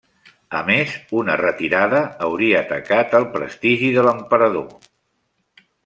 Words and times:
A 0.59 0.61
més, 0.69 0.93
una 1.19 1.35
retirada 1.41 1.99
hauria 2.29 2.63
tacat 2.73 3.13
el 3.21 3.29
prestigi 3.37 3.93
de 3.99 4.07
l'emperador. 4.09 4.69